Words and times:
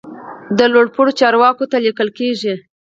دا 0.57 0.65
لوړ 0.73 0.85
پوړو 0.93 1.17
چارواکو 1.19 1.65
ته 1.71 1.77
لیکل 1.85 2.09
کیږي. 2.17 2.53